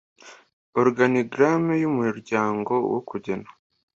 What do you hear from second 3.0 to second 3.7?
kugena